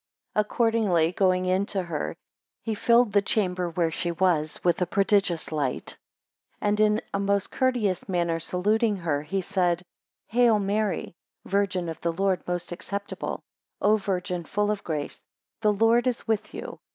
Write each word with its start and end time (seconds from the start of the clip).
2 0.33 0.39
Accordingly 0.39 1.11
going 1.11 1.45
into 1.45 1.83
her, 1.83 2.15
he 2.63 2.73
filled 2.73 3.11
the 3.13 3.21
chamber 3.21 3.69
where 3.69 3.91
she 3.91 4.11
was 4.11 4.59
with 4.63 4.81
a 4.81 4.87
prodigious 4.87 5.51
light, 5.51 5.95
and 6.59 6.79
in 6.79 7.03
a 7.13 7.19
most 7.19 7.51
courteous 7.51 8.09
manner 8.09 8.39
saluting 8.39 8.95
her, 8.95 9.21
he 9.21 9.41
said, 9.41 9.83
3 10.31 10.39
Hail, 10.39 10.57
Mary! 10.57 11.13
Virgin 11.45 11.87
of 11.87 12.01
the 12.01 12.11
Lord 12.13 12.41
most 12.47 12.71
acceptable! 12.71 13.43
O 13.79 13.95
Virgin 13.95 14.43
full 14.43 14.71
of 14.71 14.83
grace! 14.83 15.21
The 15.61 15.71
Lord 15.71 16.07
is 16.07 16.27
with 16.27 16.51
you. 16.51 16.79